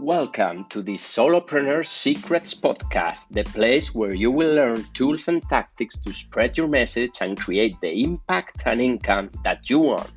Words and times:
Welcome 0.00 0.64
to 0.70 0.82
the 0.82 0.94
Solopreneur 0.94 1.86
Secrets 1.86 2.52
Podcast, 2.52 3.28
the 3.28 3.44
place 3.44 3.94
where 3.94 4.12
you 4.12 4.32
will 4.32 4.52
learn 4.52 4.84
tools 4.92 5.28
and 5.28 5.40
tactics 5.48 5.96
to 5.98 6.12
spread 6.12 6.56
your 6.56 6.66
message 6.66 7.18
and 7.20 7.38
create 7.38 7.80
the 7.80 8.02
impact 8.02 8.64
and 8.66 8.80
income 8.80 9.30
that 9.44 9.70
you 9.70 9.78
want. 9.78 10.10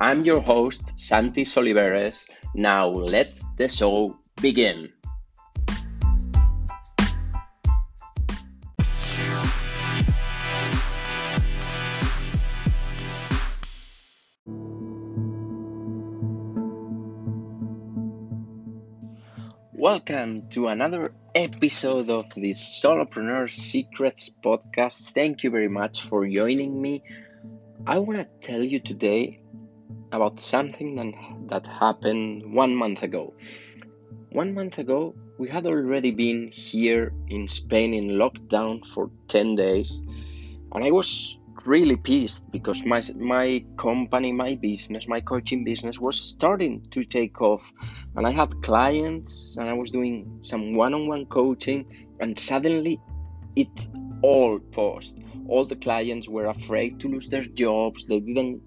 I'm 0.00 0.24
your 0.24 0.40
host, 0.40 0.98
Santi 0.98 1.44
Soliveres. 1.44 2.26
Now 2.54 2.88
let 2.88 3.38
the 3.58 3.68
show 3.68 4.16
begin. 4.40 4.90
Welcome 19.82 20.48
to 20.50 20.68
another 20.68 21.12
episode 21.34 22.08
of 22.08 22.32
the 22.34 22.52
Solopreneur 22.52 23.50
Secrets 23.50 24.30
podcast. 24.30 25.10
Thank 25.10 25.42
you 25.42 25.50
very 25.50 25.66
much 25.66 26.02
for 26.02 26.24
joining 26.24 26.80
me. 26.80 27.02
I 27.84 27.98
want 27.98 28.20
to 28.20 28.28
tell 28.46 28.62
you 28.62 28.78
today 28.78 29.42
about 30.12 30.38
something 30.38 30.94
that 31.48 31.66
happened 31.66 32.54
one 32.54 32.76
month 32.76 33.02
ago. 33.02 33.34
One 34.30 34.54
month 34.54 34.78
ago, 34.78 35.16
we 35.36 35.48
had 35.48 35.66
already 35.66 36.12
been 36.12 36.52
here 36.52 37.12
in 37.26 37.48
Spain 37.48 37.92
in 37.92 38.10
lockdown 38.10 38.86
for 38.86 39.10
10 39.26 39.56
days, 39.56 40.00
and 40.72 40.84
I 40.84 40.92
was 40.92 41.38
really 41.66 41.96
pissed 41.96 42.50
because 42.50 42.84
my 42.84 43.02
my 43.16 43.64
company, 43.76 44.32
my 44.32 44.54
business, 44.54 45.08
my 45.08 45.20
coaching 45.20 45.64
business 45.64 45.98
was 45.98 46.20
starting 46.20 46.86
to 46.90 47.04
take 47.04 47.40
off, 47.40 47.70
and 48.16 48.26
I 48.26 48.30
had 48.30 48.62
clients 48.62 49.56
and 49.56 49.68
I 49.68 49.72
was 49.72 49.90
doing 49.90 50.40
some 50.42 50.74
one-on-one 50.74 51.26
coaching, 51.26 51.86
and 52.20 52.38
suddenly 52.38 53.00
it 53.56 53.88
all 54.22 54.58
paused. 54.58 55.18
All 55.48 55.66
the 55.66 55.76
clients 55.76 56.28
were 56.28 56.46
afraid 56.46 57.00
to 57.00 57.08
lose 57.08 57.28
their 57.28 57.44
jobs. 57.44 58.06
They 58.06 58.20
didn't 58.20 58.62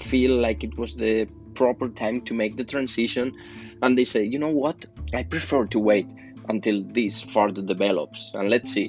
feel 0.00 0.36
like 0.36 0.64
it 0.64 0.76
was 0.76 0.94
the 0.94 1.26
proper 1.54 1.88
time 1.88 2.22
to 2.22 2.34
make 2.34 2.56
the 2.56 2.64
transition, 2.64 3.32
and 3.82 3.96
they 3.96 4.04
say, 4.04 4.24
you 4.24 4.38
know 4.38 4.54
what? 4.64 4.86
I 5.14 5.22
prefer 5.22 5.66
to 5.66 5.78
wait 5.78 6.08
until 6.48 6.82
this 6.82 7.22
further 7.22 7.62
develops, 7.62 8.32
and 8.34 8.50
let's 8.50 8.72
see 8.72 8.88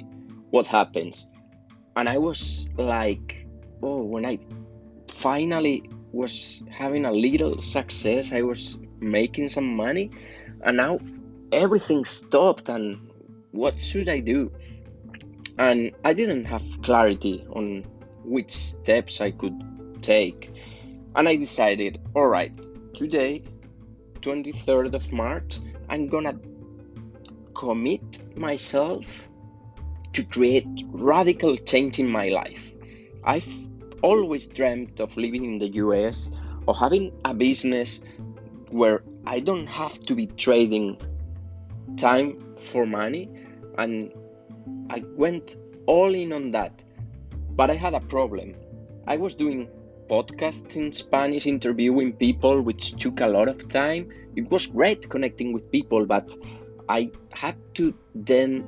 what 0.50 0.66
happens 0.66 1.26
and 1.96 2.08
I 2.08 2.18
was 2.18 2.68
like, 2.76 3.46
oh, 3.82 4.02
when 4.02 4.24
I 4.24 4.38
finally 5.08 5.88
was 6.12 6.62
having 6.70 7.04
a 7.04 7.12
little 7.12 7.60
success, 7.62 8.32
I 8.32 8.42
was 8.42 8.78
making 9.00 9.48
some 9.48 9.76
money, 9.76 10.10
and 10.64 10.76
now 10.76 10.98
everything 11.50 12.04
stopped. 12.04 12.68
And 12.68 13.10
what 13.50 13.82
should 13.82 14.08
I 14.08 14.20
do? 14.20 14.50
And 15.58 15.92
I 16.04 16.12
didn't 16.12 16.46
have 16.46 16.64
clarity 16.82 17.42
on 17.50 17.84
which 18.24 18.52
steps 18.52 19.20
I 19.20 19.30
could 19.30 20.02
take. 20.02 20.50
And 21.14 21.28
I 21.28 21.36
decided, 21.36 22.00
all 22.14 22.26
right, 22.26 22.52
today, 22.94 23.42
23rd 24.20 24.94
of 24.94 25.12
March, 25.12 25.58
I'm 25.90 26.08
gonna 26.08 26.38
commit 27.54 28.36
myself 28.36 29.28
to 30.12 30.24
create 30.24 30.66
radical 30.88 31.56
change 31.56 31.98
in 31.98 32.08
my 32.08 32.28
life. 32.28 32.72
I've 33.24 33.48
always 34.02 34.46
dreamt 34.46 35.00
of 35.00 35.16
living 35.16 35.44
in 35.44 35.58
the 35.58 35.68
US 35.68 36.30
or 36.66 36.74
having 36.74 37.12
a 37.24 37.32
business 37.32 38.00
where 38.70 39.02
I 39.26 39.40
don't 39.40 39.66
have 39.66 39.98
to 40.06 40.14
be 40.14 40.26
trading 40.26 41.00
time 41.96 42.56
for 42.64 42.86
money 42.86 43.30
and 43.78 44.12
I 44.90 45.02
went 45.16 45.56
all 45.86 46.14
in 46.14 46.32
on 46.32 46.50
that. 46.52 46.82
But 47.50 47.70
I 47.70 47.74
had 47.74 47.94
a 47.94 48.00
problem. 48.00 48.54
I 49.06 49.16
was 49.16 49.34
doing 49.34 49.68
podcasts 50.08 50.76
in 50.76 50.92
Spanish, 50.92 51.46
interviewing 51.46 52.12
people, 52.12 52.60
which 52.60 52.92
took 52.96 53.20
a 53.20 53.26
lot 53.26 53.48
of 53.48 53.68
time. 53.68 54.10
It 54.36 54.50
was 54.50 54.66
great 54.66 55.08
connecting 55.08 55.52
with 55.52 55.70
people, 55.70 56.06
but 56.06 56.34
I 56.88 57.10
had 57.32 57.56
to 57.74 57.94
then 58.14 58.64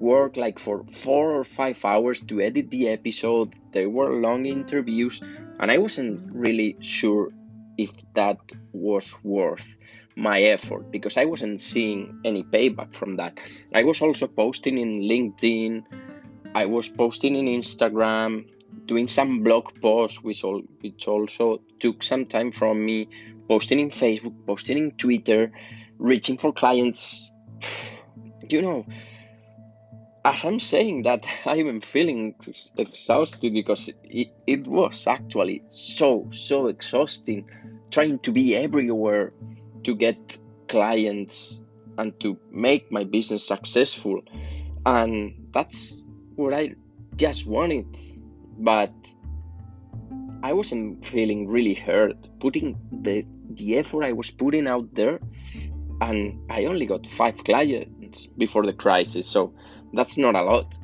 work 0.00 0.36
like 0.36 0.58
for 0.58 0.84
four 0.92 1.32
or 1.32 1.44
five 1.44 1.84
hours 1.84 2.20
to 2.20 2.40
edit 2.40 2.70
the 2.70 2.88
episode. 2.88 3.54
They 3.72 3.86
were 3.86 4.14
long 4.14 4.46
interviews, 4.46 5.20
and 5.60 5.70
I 5.70 5.78
wasn't 5.78 6.32
really 6.32 6.76
sure 6.80 7.30
if 7.76 7.92
that 8.14 8.38
was 8.72 9.06
worth 9.22 9.76
my 10.16 10.42
effort 10.42 10.90
because 10.90 11.16
I 11.16 11.24
wasn't 11.24 11.62
seeing 11.62 12.20
any 12.24 12.42
payback 12.42 12.94
from 12.94 13.16
that. 13.16 13.38
I 13.72 13.84
was 13.84 14.02
also 14.02 14.26
posting 14.26 14.78
in 14.78 15.02
LinkedIn, 15.02 15.84
I 16.54 16.66
was 16.66 16.88
posting 16.88 17.36
in 17.36 17.46
Instagram, 17.46 18.46
doing 18.86 19.06
some 19.06 19.42
blog 19.44 19.80
posts, 19.80 20.22
which, 20.22 20.42
all, 20.42 20.62
which 20.80 21.06
also 21.06 21.60
took 21.78 22.02
some 22.02 22.26
time 22.26 22.50
from 22.50 22.84
me, 22.84 23.08
posting 23.46 23.78
in 23.78 23.90
Facebook, 23.90 24.34
posting 24.46 24.78
in 24.78 24.90
Twitter, 24.92 25.52
reaching 25.98 26.36
for 26.38 26.52
clients. 26.52 27.30
You 28.50 28.62
know, 28.62 28.86
as 30.24 30.44
I'm 30.44 30.60
saying 30.60 31.02
that, 31.02 31.26
I'm 31.46 31.80
feeling 31.80 32.34
exhausted 32.76 33.52
because 33.52 33.90
it, 34.04 34.28
it 34.46 34.66
was 34.66 35.06
actually 35.06 35.62
so, 35.68 36.28
so 36.30 36.68
exhausting 36.68 37.48
trying 37.90 38.18
to 38.20 38.32
be 38.32 38.54
everywhere 38.56 39.32
to 39.84 39.94
get 39.94 40.38
clients 40.68 41.60
and 41.96 42.18
to 42.20 42.38
make 42.50 42.92
my 42.92 43.04
business 43.04 43.46
successful. 43.46 44.20
And 44.84 45.48
that's 45.52 46.04
what 46.36 46.54
I 46.54 46.74
just 47.16 47.46
wanted. 47.46 47.86
But 48.58 48.92
I 50.42 50.52
wasn't 50.52 51.04
feeling 51.04 51.48
really 51.48 51.74
hurt 51.74 52.16
putting 52.38 52.78
the, 52.92 53.26
the 53.50 53.78
effort 53.78 54.04
I 54.04 54.12
was 54.12 54.30
putting 54.30 54.68
out 54.68 54.94
there. 54.94 55.20
And 56.00 56.40
I 56.48 56.66
only 56.66 56.86
got 56.86 57.06
five 57.06 57.42
clients 57.42 57.97
before 58.36 58.64
the 58.64 58.72
crisis. 58.72 59.26
So 59.26 59.52
that's 59.92 60.16
not 60.16 60.34
a 60.34 60.42
lot. 60.42 60.74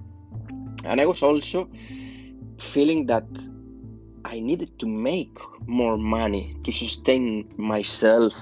And 0.85 1.01
I 1.01 1.07
was 1.07 1.23
also 1.23 1.69
feeling 2.59 3.07
that 3.07 3.25
I 4.25 4.41
needed 4.41 4.79
to 4.81 4.87
make 4.87 5.37
more 5.67 5.97
money 5.97 6.57
to 6.65 6.73
sustain 6.73 7.53
myself, 7.57 8.35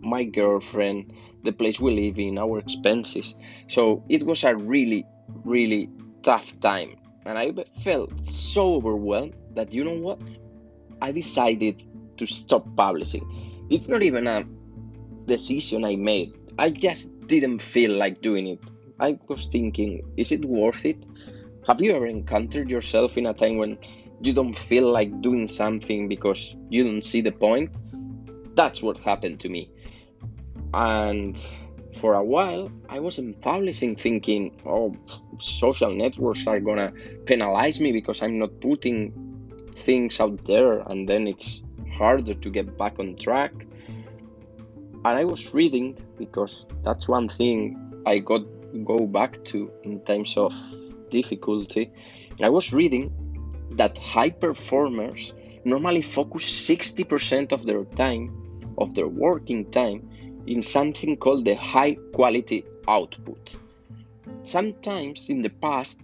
my 0.00 0.24
girlfriend, 0.24 1.12
the 1.44 1.52
place 1.52 1.80
we 1.80 1.94
live 1.94 2.18
in, 2.18 2.38
our 2.38 2.58
expenses. 2.58 3.34
So 3.68 4.04
it 4.08 4.24
was 4.24 4.44
a 4.44 4.56
really, 4.56 5.04
really 5.44 5.90
tough 6.22 6.58
time. 6.60 6.96
And 7.26 7.38
I 7.38 7.52
felt 7.82 8.26
so 8.26 8.74
overwhelmed 8.74 9.34
that, 9.54 9.72
you 9.72 9.84
know 9.84 9.98
what? 9.98 10.20
I 11.02 11.12
decided 11.12 11.82
to 12.16 12.26
stop 12.26 12.64
publishing. 12.76 13.66
It's 13.70 13.86
not 13.86 14.02
even 14.02 14.26
a 14.26 14.44
decision 15.26 15.84
I 15.84 15.96
made, 15.96 16.32
I 16.58 16.70
just 16.70 17.26
didn't 17.28 17.60
feel 17.60 17.92
like 17.92 18.20
doing 18.20 18.48
it. 18.48 18.58
I 18.98 19.16
was 19.28 19.46
thinking, 19.46 20.02
is 20.16 20.32
it 20.32 20.44
worth 20.44 20.84
it? 20.84 21.04
Have 21.68 21.80
you 21.80 21.94
ever 21.94 22.06
encountered 22.06 22.68
yourself 22.68 23.16
in 23.16 23.26
a 23.26 23.32
time 23.32 23.58
when 23.58 23.78
you 24.20 24.32
don't 24.32 24.58
feel 24.58 24.90
like 24.90 25.20
doing 25.20 25.46
something 25.46 26.08
because 26.08 26.56
you 26.68 26.82
don't 26.82 27.04
see 27.04 27.20
the 27.20 27.30
point? 27.30 27.70
That's 28.56 28.82
what 28.82 28.98
happened 28.98 29.38
to 29.40 29.48
me. 29.48 29.70
And 30.74 31.38
for 32.00 32.14
a 32.14 32.24
while, 32.24 32.72
I 32.88 32.98
wasn't 32.98 33.40
publishing 33.40 33.94
thinking, 33.94 34.60
oh, 34.66 34.96
social 35.38 35.94
networks 35.94 36.44
are 36.48 36.58
gonna 36.58 36.92
penalize 37.26 37.78
me 37.80 37.92
because 37.92 38.20
I'm 38.20 38.38
not 38.38 38.60
putting 38.60 39.12
things 39.76 40.18
out 40.18 40.44
there, 40.44 40.80
and 40.90 41.08
then 41.08 41.28
it's 41.28 41.62
harder 41.96 42.34
to 42.34 42.50
get 42.50 42.76
back 42.76 42.98
on 42.98 43.14
track. 43.14 43.52
And 45.08 45.16
I 45.16 45.24
was 45.24 45.54
reading 45.54 45.96
because 46.18 46.66
that's 46.84 47.08
one 47.08 47.30
thing 47.30 48.02
I 48.04 48.18
got 48.18 48.42
go 48.84 49.06
back 49.06 49.42
to 49.44 49.70
in 49.82 50.00
terms 50.00 50.36
of 50.36 50.54
difficulty, 51.08 51.90
I 52.42 52.50
was 52.50 52.74
reading 52.74 53.10
that 53.70 53.96
high 53.96 54.28
performers 54.28 55.32
normally 55.64 56.02
focus 56.02 56.44
60% 56.44 57.52
of 57.52 57.64
their 57.64 57.84
time, 57.84 58.74
of 58.76 58.94
their 58.94 59.08
working 59.08 59.70
time, 59.70 60.10
in 60.46 60.60
something 60.60 61.16
called 61.16 61.46
the 61.46 61.54
high 61.54 61.96
quality 62.12 62.66
output. 62.86 63.56
Sometimes 64.44 65.30
in 65.30 65.40
the 65.40 65.48
past, 65.48 66.00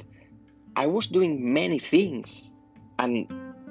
I 0.77 0.87
was 0.87 1.09
doing 1.09 1.53
many 1.53 1.79
things, 1.79 2.57
and 2.99 3.31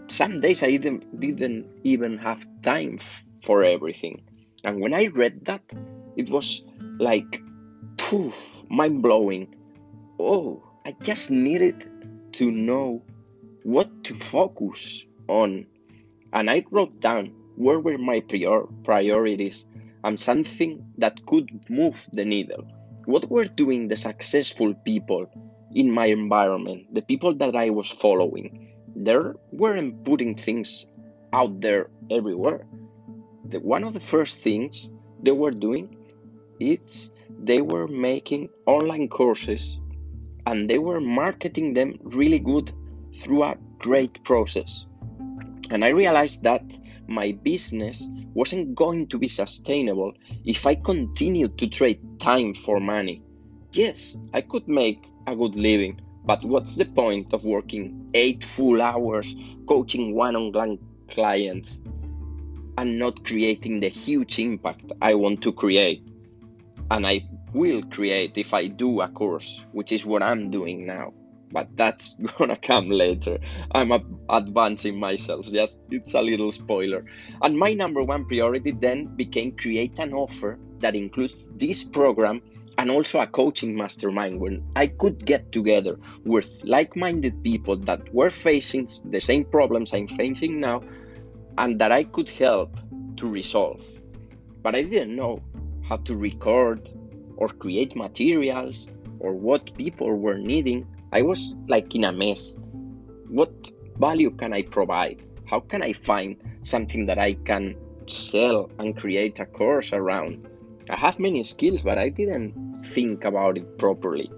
some 0.09 0.41
days 0.41 0.61
I 0.61 0.77
didn't, 0.77 1.19
didn't 1.19 1.65
even 1.83 2.19
have 2.19 2.45
time 2.61 2.99
for 3.41 3.63
everything. 3.63 4.21
And 4.63 4.79
when 4.79 4.93
I 4.93 5.07
read 5.07 5.45
that, 5.45 5.61
it 6.15 6.29
was 6.29 6.63
like, 6.99 7.41
poof, 7.97 8.35
mind 8.69 9.01
blowing. 9.01 9.55
Oh, 10.19 10.63
I 10.85 10.95
just 11.01 11.29
needed 11.29 11.89
to 12.33 12.51
know 12.51 13.03
what 13.63 14.03
to 14.05 14.13
focus 14.13 15.05
on. 15.27 15.65
And 16.31 16.49
I 16.49 16.65
wrote 16.71 16.99
down 16.99 17.33
where 17.55 17.79
were 17.79 17.97
my 17.97 18.21
prior- 18.21 18.67
priorities 18.83 19.65
and 20.03 20.19
something 20.19 20.85
that 20.97 21.25
could 21.25 21.69
move 21.69 22.07
the 22.13 22.25
needle. 22.25 22.65
What 23.05 23.29
were 23.29 23.45
doing 23.45 23.87
the 23.87 23.95
successful 23.95 24.73
people 24.73 25.27
in 25.75 25.91
my 25.91 26.05
environment, 26.07 26.93
the 26.93 27.01
people 27.01 27.33
that 27.35 27.55
I 27.55 27.69
was 27.69 27.89
following? 27.89 28.69
They 28.95 29.17
weren't 29.51 30.03
putting 30.05 30.35
things 30.35 30.85
out 31.33 31.59
there 31.59 31.89
everywhere. 32.09 32.65
The, 33.53 33.59
one 33.59 33.83
of 33.83 33.93
the 33.93 33.99
first 33.99 34.39
things 34.39 34.89
they 35.21 35.31
were 35.31 35.51
doing 35.51 35.95
is 36.59 37.11
they 37.29 37.61
were 37.61 37.87
making 37.87 38.49
online 38.65 39.07
courses 39.09 39.79
and 40.47 40.67
they 40.67 40.79
were 40.79 40.99
marketing 40.99 41.75
them 41.75 41.99
really 42.01 42.39
good 42.39 42.73
through 43.19 43.43
a 43.43 43.57
great 43.77 44.23
process. 44.23 44.87
And 45.69 45.85
I 45.85 45.89
realized 45.89 46.41
that 46.41 46.63
my 47.05 47.33
business 47.43 48.09
wasn't 48.33 48.73
going 48.73 49.05
to 49.09 49.19
be 49.19 49.27
sustainable 49.27 50.13
if 50.45 50.65
I 50.65 50.73
continued 50.73 51.59
to 51.59 51.67
trade 51.67 52.01
time 52.19 52.55
for 52.55 52.79
money. 52.79 53.21
Yes, 53.71 54.17
I 54.33 54.41
could 54.41 54.67
make 54.67 55.11
a 55.27 55.35
good 55.35 55.55
living, 55.55 56.01
but 56.25 56.43
what's 56.43 56.75
the 56.75 56.85
point 56.85 57.33
of 57.33 57.45
working 57.45 58.09
eight 58.15 58.43
full 58.43 58.81
hours 58.81 59.35
coaching 59.67 60.15
one 60.15 60.35
on 60.35 60.51
one 60.53 60.79
clients 61.07 61.81
and 62.77 62.99
not 62.99 63.23
creating 63.25 63.79
the 63.79 63.89
huge 63.89 64.39
impact 64.39 64.91
I 65.01 65.15
want 65.15 65.41
to 65.43 65.51
create? 65.51 66.07
And 66.91 67.05
I 67.07 67.27
will 67.53 67.83
create 67.83 68.37
if 68.37 68.53
I 68.53 68.67
do 68.67 69.01
a 69.01 69.07
course, 69.07 69.63
which 69.71 69.91
is 69.91 70.05
what 70.05 70.23
I'm 70.23 70.49
doing 70.49 70.85
now 70.85 71.13
but 71.53 71.69
that's 71.77 72.15
gonna 72.37 72.57
come 72.57 72.87
later. 72.87 73.37
I'm 73.71 73.91
advancing 74.27 74.99
myself, 74.99 75.45
just 75.45 75.77
it's 75.91 76.15
a 76.15 76.21
little 76.21 76.51
spoiler. 76.51 77.05
And 77.41 77.57
my 77.57 77.73
number 77.73 78.03
one 78.03 78.25
priority 78.25 78.71
then 78.71 79.15
became 79.15 79.55
create 79.55 79.99
an 79.99 80.13
offer 80.13 80.59
that 80.79 80.95
includes 80.95 81.49
this 81.55 81.83
program 81.83 82.41
and 82.77 82.89
also 82.89 83.19
a 83.19 83.27
coaching 83.27 83.75
mastermind 83.75 84.39
when 84.39 84.65
I 84.75 84.87
could 84.87 85.23
get 85.23 85.51
together 85.51 85.99
with 86.25 86.63
like 86.65 86.95
minded 86.95 87.43
people 87.43 87.77
that 87.77 88.11
were 88.11 88.31
facing 88.31 88.89
the 89.05 89.21
same 89.21 89.45
problems 89.45 89.93
I'm 89.93 90.07
facing 90.07 90.59
now 90.59 90.81
and 91.57 91.79
that 91.79 91.91
I 91.91 92.03
could 92.03 92.29
help 92.29 92.77
to 93.17 93.27
resolve. 93.27 93.81
But 94.61 94.75
I 94.75 94.83
didn't 94.83 95.15
know 95.15 95.41
how 95.87 95.97
to 95.97 96.15
record 96.15 96.89
or 97.37 97.47
create 97.49 97.95
materials 97.95 98.87
or 99.19 99.33
what 99.33 99.75
people 99.75 100.15
were 100.15 100.37
needing 100.37 100.87
I 101.13 101.21
was 101.21 101.53
like 101.67 101.93
in 101.93 102.05
a 102.05 102.11
mess. 102.11 102.57
What 103.29 103.53
value 103.99 104.31
can 104.31 104.51
I 104.51 104.63
provide? 104.63 105.21
How 105.45 105.59
can 105.59 105.83
I 105.83 105.93
find 105.93 106.37
something 106.63 107.05
that 107.05 107.19
I 107.19 107.35
can 107.35 107.75
sell 108.07 108.71
and 108.79 108.97
create 108.97 109.39
a 109.39 109.45
course 109.45 109.93
around? 109.93 110.47
I 110.89 110.95
have 110.95 111.19
many 111.19 111.43
skills, 111.43 111.83
but 111.83 111.99
I 111.99 112.09
didn't 112.09 112.79
think 112.81 113.25
about 113.25 113.59
it 113.59 113.77
properly. 113.77 114.31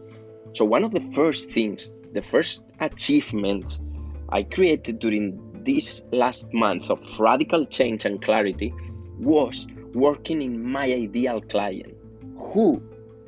So, 0.53 0.65
one 0.65 0.83
of 0.83 0.91
the 0.91 0.99
first 1.15 1.49
things, 1.49 1.95
the 2.11 2.21
first 2.21 2.65
achievements 2.81 3.81
I 4.27 4.43
created 4.43 4.99
during 4.99 5.39
this 5.65 6.03
last 6.11 6.53
month 6.53 6.89
of 6.89 7.19
radical 7.19 7.65
change 7.65 8.05
and 8.05 8.21
clarity 8.21 8.73
was 9.19 9.67
working 9.93 10.41
in 10.41 10.63
my 10.63 10.85
ideal 10.85 11.41
client, 11.41 11.93
who 12.37 12.81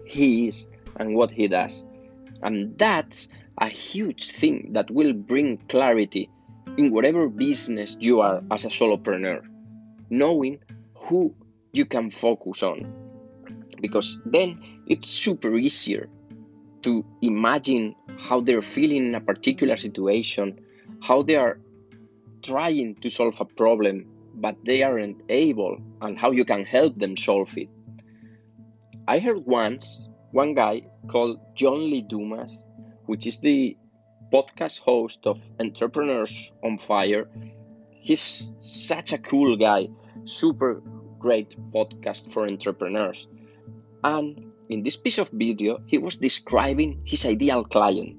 he 0.06 0.48
is 0.48 0.68
and 0.98 1.16
what 1.16 1.31
he 1.31 1.48
does. 1.48 1.84
And 2.44 2.78
that's 2.78 3.30
a 3.57 3.68
huge 3.68 4.31
thing 4.31 4.69
that 4.74 4.92
will 4.92 5.13
bring 5.13 5.57
clarity 5.69 6.30
in 6.78 6.92
whatever 6.92 7.28
business 7.28 7.98
you 8.00 8.22
are 8.22 8.44
as 8.51 8.66
a 8.66 8.69
solopreneur. 8.69 9.42
Knowing 10.10 10.60
who 10.94 11.33
you 11.74 11.86
can 11.86 12.12
focus 12.12 12.63
on. 12.63 12.94
Because 13.81 14.19
then 14.25 14.62
it's 14.88 15.10
super 15.10 15.56
easier 15.57 16.10
to 16.83 17.04
imagine 17.22 17.95
how 18.19 18.42
they're 18.42 18.62
feeling 18.62 19.07
in 19.07 19.16
a 19.16 19.22
particular 19.22 19.78
situation, 19.78 20.60
how 21.01 21.22
they 21.22 21.36
are 21.36 21.60
trying 22.44 22.95
to 23.01 23.10
solve 23.10 23.39
a 23.39 23.45
problem, 23.45 24.06
but 24.36 24.56
they 24.63 24.84
aren't 24.84 25.22
able, 25.30 25.78
and 26.01 26.18
how 26.18 26.31
you 26.31 26.45
can 26.45 26.66
help 26.66 26.98
them 26.98 27.18
solve 27.18 27.57
it. 27.57 27.69
I 29.07 29.19
heard 29.19 29.45
once 29.45 30.07
one 30.31 30.54
guy 30.54 30.84
called 31.07 31.39
John 31.56 31.89
Lee 31.89 32.01
Dumas, 32.01 32.63
which 33.06 33.25
is 33.25 33.39
the 33.39 33.78
podcast 34.31 34.80
host 34.80 35.25
of 35.25 35.42
Entrepreneurs 35.60 36.51
on 36.63 36.78
Fire. 36.78 37.30
He's 38.01 38.51
such 38.60 39.13
a 39.13 39.18
cool 39.18 39.56
guy, 39.56 39.88
super 40.25 40.81
great 41.18 41.56
podcast 41.72 42.31
for 42.31 42.45
entrepreneurs. 42.45 43.28
And 44.04 44.51
in 44.69 44.83
this 44.83 44.98
piece 44.98 45.18
of 45.18 45.30
video, 45.30 45.80
he 45.86 45.98
was 45.98 46.18
describing 46.18 47.01
his 47.06 47.25
ideal 47.25 47.63
client. 47.63 48.18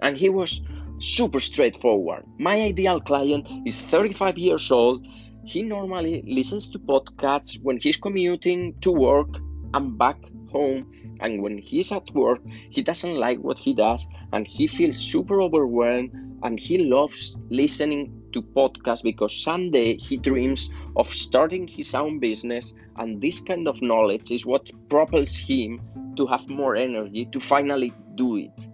And 0.00 0.16
he 0.16 0.28
was 0.28 0.62
super 1.00 1.40
straightforward. 1.40 2.24
My 2.38 2.60
ideal 2.60 3.00
client 3.00 3.48
is 3.66 3.76
35 3.76 4.38
years 4.38 4.70
old. 4.70 5.06
He 5.44 5.62
normally 5.62 6.22
listens 6.26 6.68
to 6.70 6.78
podcasts 6.78 7.60
when 7.62 7.78
he's 7.78 7.96
commuting 7.96 8.74
to 8.82 8.92
work 8.92 9.28
and 9.74 9.96
back 9.96 10.16
home 10.52 10.90
and 11.20 11.42
when 11.42 11.56
he's 11.58 11.92
at 11.92 12.12
work 12.12 12.40
he 12.70 12.82
doesn't 12.82 13.14
like 13.14 13.38
what 13.38 13.58
he 13.58 13.72
does 13.72 14.08
and 14.32 14.46
he 14.46 14.66
feels 14.66 14.98
super 14.98 15.40
overwhelmed 15.40 16.10
and 16.42 16.58
he 16.58 16.78
loves 16.78 17.36
listening 17.50 18.12
to 18.32 18.42
podcasts 18.42 19.02
because 19.02 19.34
someday 19.44 19.96
he 19.96 20.16
dreams 20.16 20.70
of 20.96 21.06
starting 21.12 21.68
his 21.68 21.94
own 21.94 22.18
business 22.18 22.72
and 22.96 23.20
this 23.20 23.40
kind 23.40 23.68
of 23.68 23.80
knowledge 23.82 24.30
is 24.30 24.46
what 24.46 24.70
propels 24.88 25.36
him 25.36 25.80
to 26.16 26.26
have 26.26 26.48
more 26.48 26.74
energy 26.74 27.26
to 27.26 27.38
finally 27.38 27.92
do 28.16 28.36
it 28.36 28.69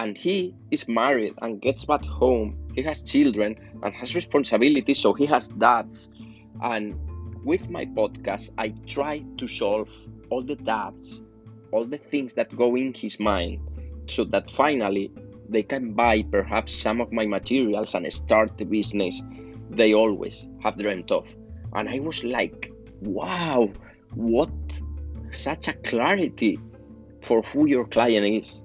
and 0.00 0.16
he 0.16 0.54
is 0.70 0.88
married 0.88 1.34
and 1.42 1.60
gets 1.60 1.84
back 1.84 2.04
home 2.04 2.56
he 2.74 2.82
has 2.82 3.02
children 3.02 3.56
and 3.82 3.94
has 3.94 4.14
responsibilities 4.14 4.98
so 4.98 5.12
he 5.12 5.26
has 5.26 5.48
dads 5.48 6.08
and 6.62 6.94
with 7.44 7.68
my 7.70 7.84
podcast 7.98 8.50
i 8.58 8.68
try 8.86 9.14
to 9.38 9.46
solve 9.46 9.88
all 10.30 10.42
the 10.42 10.56
doubts, 10.56 11.20
all 11.72 11.84
the 11.84 11.98
things 11.98 12.34
that 12.34 12.56
go 12.56 12.76
in 12.76 12.94
his 12.94 13.20
mind, 13.20 13.60
so 14.06 14.24
that 14.24 14.50
finally 14.50 15.12
they 15.48 15.62
can 15.62 15.92
buy 15.92 16.22
perhaps 16.22 16.72
some 16.72 17.00
of 17.00 17.12
my 17.12 17.26
materials 17.26 17.94
and 17.94 18.10
start 18.12 18.56
the 18.56 18.64
business 18.64 19.22
they 19.70 19.94
always 19.94 20.46
have 20.62 20.76
dreamt 20.76 21.10
of. 21.10 21.26
And 21.74 21.88
I 21.88 22.00
was 22.00 22.24
like, 22.24 22.72
wow, 23.02 23.70
what 24.14 24.50
such 25.32 25.68
a 25.68 25.72
clarity 25.74 26.58
for 27.22 27.42
who 27.42 27.66
your 27.66 27.84
client 27.84 28.26
is. 28.26 28.62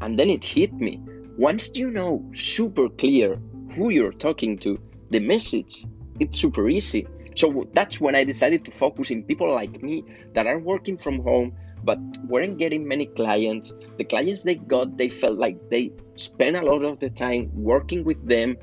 And 0.00 0.18
then 0.18 0.30
it 0.30 0.44
hit 0.44 0.72
me. 0.72 1.00
Once 1.36 1.70
you 1.74 1.90
know 1.90 2.24
super 2.34 2.88
clear 2.88 3.38
who 3.74 3.90
you're 3.90 4.12
talking 4.12 4.58
to, 4.58 4.78
the 5.10 5.20
message, 5.20 5.84
it's 6.20 6.40
super 6.40 6.68
easy. 6.68 7.06
So 7.36 7.68
that's 7.72 8.00
when 8.00 8.14
I 8.16 8.24
decided 8.24 8.64
to 8.64 8.70
focus 8.70 9.10
in 9.10 9.22
people 9.22 9.52
like 9.52 9.82
me 9.82 10.04
that 10.34 10.46
are 10.46 10.58
working 10.58 10.98
from 10.98 11.22
home 11.22 11.56
but 11.84 11.98
weren't 12.24 12.58
getting 12.58 12.86
many 12.86 13.06
clients. 13.06 13.72
The 13.96 14.04
clients 14.04 14.42
they 14.42 14.56
got, 14.56 14.96
they 14.96 15.08
felt 15.08 15.38
like 15.38 15.70
they 15.70 15.92
spent 16.16 16.56
a 16.56 16.62
lot 16.62 16.82
of 16.82 16.98
the 16.98 17.10
time 17.10 17.50
working 17.54 18.04
with 18.04 18.26
them 18.26 18.56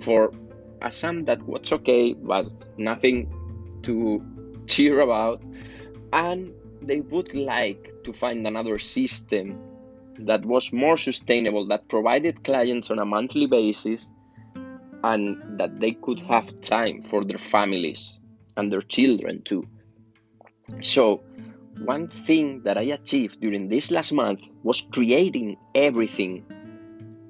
for 0.00 0.32
a 0.80 0.90
sum 0.90 1.24
that 1.24 1.42
was 1.42 1.72
okay, 1.72 2.14
but 2.14 2.46
nothing 2.78 3.32
to 3.82 4.24
cheer 4.66 5.00
about. 5.00 5.42
And 6.12 6.52
they 6.80 7.00
would 7.00 7.34
like 7.34 7.92
to 8.04 8.12
find 8.12 8.46
another 8.46 8.78
system 8.78 9.58
that 10.20 10.44
was 10.46 10.72
more 10.72 10.96
sustainable, 10.96 11.66
that 11.68 11.88
provided 11.88 12.44
clients 12.44 12.90
on 12.90 12.98
a 12.98 13.04
monthly 13.04 13.46
basis 13.46 14.10
and 15.04 15.58
that 15.58 15.80
they 15.80 15.92
could 15.92 16.20
have 16.20 16.60
time 16.60 17.02
for 17.02 17.24
their 17.24 17.38
families 17.38 18.18
and 18.56 18.72
their 18.72 18.82
children 18.82 19.42
too. 19.42 19.66
So, 20.82 21.22
one 21.84 22.08
thing 22.08 22.62
that 22.62 22.78
I 22.78 22.82
achieved 22.82 23.40
during 23.40 23.68
this 23.68 23.90
last 23.90 24.12
month 24.12 24.42
was 24.62 24.80
creating 24.80 25.56
everything, 25.74 26.44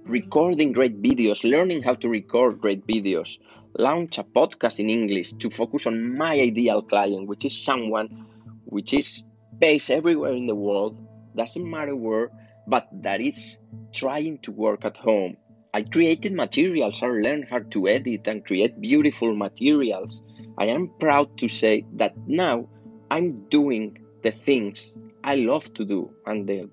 recording 0.05 0.73
great 0.73 1.01
videos, 1.01 1.49
learning 1.49 1.83
how 1.83 1.95
to 1.95 2.09
record 2.09 2.61
great 2.61 2.87
videos, 2.87 3.39
launch 3.79 4.19
a 4.19 4.25
podcast 4.25 4.81
in 4.81 4.91
English 4.91 5.33
to 5.35 5.49
focus 5.49 5.87
on 5.87 6.17
my 6.17 6.33
ideal 6.33 6.83
client, 6.83 7.27
which 7.29 7.45
is 7.45 7.57
someone 7.57 8.27
which 8.65 8.93
is 8.93 9.25
based 9.59 9.91
everywhere 9.91 10.33
in 10.33 10.47
the 10.47 10.55
world, 10.55 10.97
doesn't 11.37 11.69
matter 11.69 11.97
where, 11.97 12.31
but 12.67 12.89
that 12.93 13.21
is 13.21 13.59
trying 13.93 14.39
to 14.39 14.51
work 14.53 14.85
at 14.85 14.97
home 14.97 15.37
I 15.75 15.83
created 15.85 16.35
materials, 16.35 17.03
I 17.03 17.07
learned 17.07 17.47
how 17.49 17.61
to 17.61 17.89
edit 17.89 18.29
and 18.29 18.45
create 18.45 18.79
beautiful 18.79 19.35
materials. 19.35 20.23
I 20.59 20.67
am 20.67 20.91
proud 21.01 21.39
to 21.39 21.49
say 21.49 21.87
that 21.95 22.13
now 22.27 22.69
I'm 23.11 23.49
doing 23.49 23.97
the 24.23 24.33
things 24.33 24.99
I 25.25 25.37
love 25.37 25.73
to 25.75 25.87
do 25.87 26.13
and 26.27 26.47
the, 26.47 26.69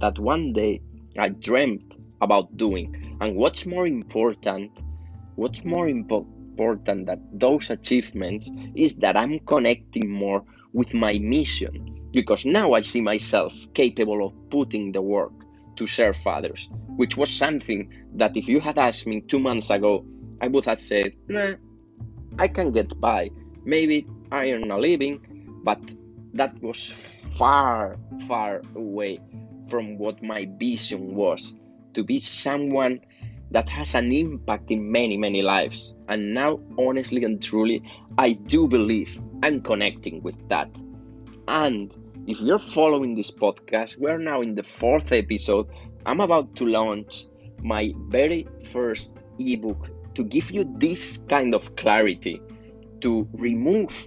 that 0.00 0.18
one 0.18 0.52
day 0.52 0.82
I 1.18 1.30
dreamt 1.30 1.96
about 2.20 2.58
doing. 2.58 3.16
And 3.22 3.36
what's 3.36 3.64
more 3.64 3.86
important, 3.86 4.70
what's 5.36 5.64
more 5.64 5.86
impo- 5.86 6.26
important 6.50 7.06
than 7.06 7.26
those 7.32 7.70
achievements 7.70 8.50
is 8.74 8.96
that 8.96 9.16
I'm 9.16 9.38
connecting 9.38 10.10
more 10.10 10.44
with 10.74 10.92
my 10.92 11.18
mission 11.18 12.01
because 12.12 12.44
now 12.44 12.72
I 12.74 12.82
see 12.82 13.00
myself 13.00 13.54
capable 13.74 14.26
of 14.26 14.32
putting 14.50 14.92
the 14.92 15.02
work 15.02 15.32
to 15.76 15.86
serve 15.86 16.18
others, 16.26 16.68
which 16.96 17.16
was 17.16 17.30
something 17.30 17.92
that 18.14 18.36
if 18.36 18.46
you 18.48 18.60
had 18.60 18.78
asked 18.78 19.06
me 19.06 19.22
two 19.22 19.38
months 19.38 19.70
ago, 19.70 20.04
I 20.40 20.48
would 20.48 20.66
have 20.66 20.78
said, 20.78 21.12
nah, 21.28 21.54
I 22.38 22.48
can 22.48 22.72
get 22.72 23.00
by. 23.00 23.30
Maybe 23.64 24.06
I 24.30 24.50
earn 24.52 24.70
a 24.70 24.78
living, 24.78 25.20
but 25.64 25.80
that 26.34 26.60
was 26.62 26.94
far, 27.36 27.96
far 28.28 28.62
away 28.74 29.20
from 29.68 29.98
what 29.98 30.22
my 30.22 30.48
vision 30.58 31.14
was 31.14 31.54
to 31.94 32.04
be 32.04 32.18
someone 32.18 33.00
that 33.50 33.68
has 33.68 33.94
an 33.94 34.12
impact 34.12 34.70
in 34.70 34.90
many, 34.90 35.16
many 35.16 35.42
lives. 35.42 35.94
And 36.08 36.34
now, 36.34 36.60
honestly 36.78 37.24
and 37.24 37.42
truly, 37.42 37.82
I 38.18 38.32
do 38.32 38.66
believe 38.66 39.18
I'm 39.42 39.60
connecting 39.60 40.22
with 40.22 40.36
that. 40.48 40.70
And 41.48 41.92
if 42.26 42.40
you're 42.40 42.58
following 42.58 43.16
this 43.16 43.32
podcast, 43.32 43.96
we're 43.98 44.18
now 44.18 44.42
in 44.42 44.54
the 44.54 44.62
fourth 44.62 45.10
episode. 45.10 45.66
I'm 46.06 46.20
about 46.20 46.54
to 46.56 46.66
launch 46.66 47.26
my 47.62 47.92
very 48.08 48.46
first 48.70 49.16
ebook 49.40 49.90
to 50.14 50.22
give 50.22 50.52
you 50.52 50.72
this 50.78 51.18
kind 51.28 51.52
of 51.52 51.74
clarity, 51.74 52.40
to 53.00 53.28
remove 53.32 54.06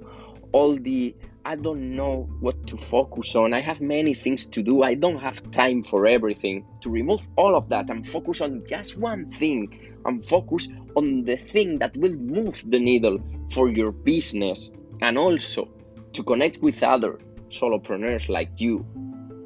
all 0.54 0.78
the 0.78 1.14
I 1.44 1.56
don't 1.56 1.96
know 1.96 2.28
what 2.40 2.66
to 2.68 2.78
focus 2.78 3.36
on. 3.36 3.54
I 3.54 3.60
have 3.60 3.82
many 3.82 4.14
things 4.14 4.46
to 4.48 4.64
do. 4.64 4.82
I 4.82 4.96
don't 4.96 5.20
have 5.20 5.52
time 5.52 5.84
for 5.84 6.08
everything. 6.08 6.66
To 6.82 6.90
remove 6.90 7.28
all 7.36 7.56
of 7.56 7.70
that 7.70 7.90
and 7.90 8.08
focus 8.08 8.42
on 8.42 8.64
just 8.66 8.98
one 8.98 9.30
thing 9.30 9.98
and 10.06 10.26
focus 10.26 10.70
on 10.96 11.26
the 11.26 11.36
thing 11.36 11.78
that 11.80 11.96
will 11.98 12.16
move 12.16 12.64
the 12.68 12.80
needle 12.80 13.20
for 13.52 13.70
your 13.70 13.92
business 13.92 14.72
and 15.02 15.20
also 15.20 15.70
to 16.14 16.24
connect 16.24 16.62
with 16.64 16.82
other 16.82 17.20
solopreneurs 17.56 18.30
like 18.30 18.60
you. 18.60 18.86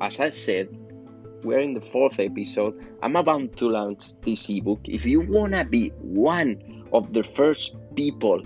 As 0.01 0.19
I 0.19 0.29
said, 0.29 0.67
we're 1.43 1.59
in 1.59 1.73
the 1.73 1.81
fourth 1.81 2.19
episode. 2.19 2.73
I'm 3.01 3.15
about 3.15 3.55
to 3.57 3.69
launch 3.69 4.19
this 4.21 4.49
ebook. 4.49 4.81
If 4.85 5.05
you 5.05 5.21
want 5.21 5.53
to 5.53 5.63
be 5.63 5.89
one 6.01 6.83
of 6.91 7.13
the 7.13 7.23
first 7.23 7.75
people 7.95 8.41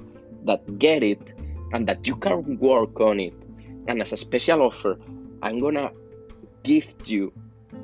that 0.46 0.77
get 0.77 1.01
it 1.03 1.34
and 1.72 1.88
that 1.88 2.08
you 2.08 2.15
can 2.15 2.58
work 2.60 3.00
on 3.00 3.20
it, 3.20 3.34
and 3.88 4.01
as 4.01 4.13
a 4.13 4.17
special 4.17 4.62
offer, 4.62 4.98
I'm 5.41 5.60
gonna 5.60 5.91
gift 6.63 7.10
you 7.10 7.34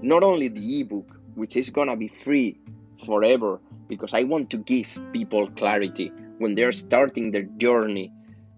not 0.02 0.24
only 0.24 0.48
the 0.48 0.82
ebook, 0.82 1.20
which 1.36 1.58
is 1.58 1.70
gonna 1.70 1.96
be 1.96 2.08
free 2.08 2.60
forever, 3.06 3.60
because 3.88 4.14
I 4.14 4.24
want 4.24 4.50
to 4.52 4.58
give 4.58 4.88
people 5.12 5.50
clarity 5.52 6.12
when 6.38 6.56
they're 6.56 6.72
starting 6.72 7.32
their 7.32 7.44
journey 7.58 8.14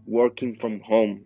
working 0.05 0.55
from 0.55 0.81
home. 0.81 1.25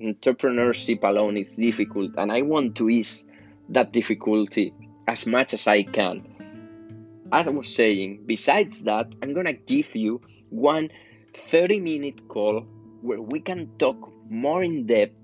Entrepreneurship 0.00 1.02
alone 1.02 1.36
is 1.36 1.56
difficult, 1.56 2.12
and 2.16 2.30
I 2.30 2.42
want 2.42 2.76
to 2.76 2.88
ease 2.88 3.26
that 3.70 3.92
difficulty 3.92 4.72
as 5.08 5.26
much 5.26 5.54
as 5.54 5.66
I 5.66 5.82
can. 5.82 6.24
As 7.32 7.48
I 7.48 7.50
was 7.50 7.74
saying, 7.74 8.22
besides 8.26 8.84
that, 8.84 9.12
I'm 9.22 9.34
gonna 9.34 9.52
give 9.54 9.94
you 9.96 10.20
one 10.50 10.90
30 11.34 11.80
minute 11.80 12.28
call 12.28 12.60
where 13.02 13.20
we 13.20 13.40
can 13.40 13.70
talk 13.78 14.12
more 14.30 14.62
in 14.62 14.86
depth 14.86 15.14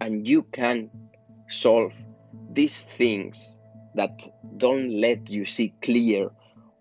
and 0.00 0.28
you 0.28 0.42
can 0.52 0.90
solve 1.48 1.92
these 2.52 2.82
things 2.82 3.58
that 3.94 4.20
don't 4.56 4.90
let 4.90 5.30
you 5.30 5.44
see 5.44 5.74
clear 5.82 6.30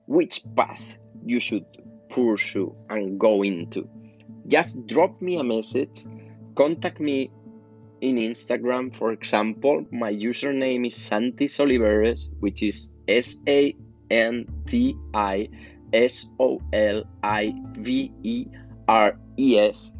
which 0.08 0.41
path 0.55 0.86
you 1.25 1.39
should 1.39 1.65
pursue 2.10 2.75
and 2.89 3.19
go 3.19 3.43
into. 3.43 3.88
Just 4.48 4.88
drop 4.88 5.22
me 5.22 5.38
a 5.38 5.43
message, 5.43 6.05
contact 6.59 6.99
me 6.99 7.31
in 8.01 8.17
Instagram, 8.17 8.93
for 8.93 9.13
example. 9.13 9.85
My 9.91 10.11
username 10.11 10.87
is 10.87 10.95
Santis 10.95 11.57
Oliveres, 11.57 12.29
which 12.41 12.63
is 12.63 12.91
S 13.07 13.37
A 13.47 13.73
N 14.11 14.45
T 14.67 14.93
I 15.13 15.47
S 15.93 16.27
O 16.37 16.59
L 16.73 17.03
I 17.23 17.55
V 17.77 18.11
E 18.23 18.45
R 18.89 19.17
E 19.37 19.57
S 19.57 19.93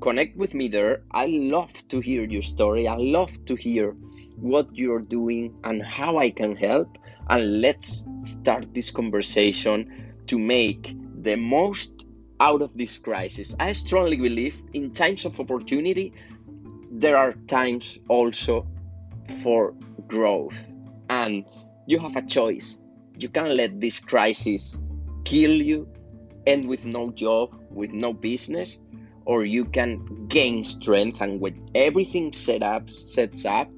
connect 0.00 0.36
with 0.36 0.52
me 0.52 0.68
there. 0.68 1.02
I 1.12 1.26
love 1.26 1.72
to 1.88 2.00
hear 2.00 2.24
your 2.24 2.42
story. 2.42 2.86
I 2.86 2.96
love 2.96 3.32
to 3.46 3.54
hear 3.54 3.96
what 4.36 4.66
you're 4.76 5.00
doing 5.00 5.54
and 5.64 5.82
how 5.82 6.18
I 6.18 6.30
can 6.30 6.54
help. 6.54 6.98
And 7.30 7.62
let's 7.62 8.04
start 8.20 8.74
this 8.74 8.90
conversation 8.90 10.12
to 10.26 10.38
make 10.38 10.94
the 11.22 11.36
most 11.36 11.95
out 12.40 12.62
of 12.62 12.76
this 12.76 12.98
crisis. 12.98 13.54
I 13.58 13.72
strongly 13.72 14.16
believe 14.16 14.60
in 14.72 14.92
times 14.92 15.24
of 15.24 15.38
opportunity, 15.40 16.12
there 16.90 17.16
are 17.16 17.32
times 17.48 17.98
also 18.08 18.66
for 19.42 19.74
growth. 20.06 20.56
And 21.08 21.44
you 21.86 21.98
have 21.98 22.16
a 22.16 22.22
choice. 22.22 22.80
You 23.18 23.28
can 23.28 23.56
let 23.56 23.80
this 23.80 23.98
crisis 24.00 24.78
kill 25.24 25.50
you, 25.52 25.88
end 26.46 26.68
with 26.68 26.84
no 26.84 27.10
job, 27.10 27.54
with 27.70 27.92
no 27.92 28.12
business, 28.12 28.78
or 29.26 29.44
you 29.44 29.64
can 29.64 30.26
gain 30.28 30.64
strength 30.64 31.20
and 31.20 31.40
with 31.40 31.54
everything 31.74 32.32
set 32.32 32.62
up 32.62 32.88
sets 33.04 33.44
up 33.44 33.68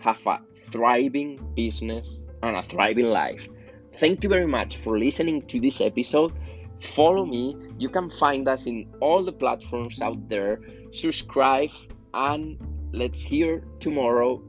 have 0.00 0.24
a 0.26 0.38
thriving 0.70 1.40
business 1.56 2.26
and 2.42 2.54
a 2.54 2.62
thriving 2.62 3.06
life 3.06 3.48
thank 3.94 4.22
you 4.22 4.28
very 4.28 4.46
much 4.46 4.76
for 4.76 4.98
listening 4.98 5.42
to 5.46 5.58
this 5.58 5.80
episode 5.80 6.32
follow 6.80 7.24
me. 7.24 7.56
You 7.78 7.88
can 7.88 8.10
find 8.10 8.48
us 8.48 8.66
in 8.66 8.88
all 9.00 9.24
the 9.24 9.32
platforms 9.32 10.00
out 10.00 10.28
there. 10.28 10.60
Subscribe 10.90 11.70
and 12.14 12.58
let's 12.92 13.20
hear 13.20 13.64
tomorrow 13.80 14.42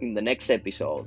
in 0.00 0.14
the 0.14 0.22
next 0.22 0.50
episode 0.50 1.06